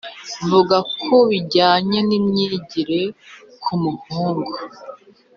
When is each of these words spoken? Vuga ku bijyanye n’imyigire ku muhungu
Vuga 0.49 0.77
ku 0.99 1.15
bijyanye 1.29 1.99
n’imyigire 2.07 3.01
ku 3.63 3.73
muhungu 3.83 4.53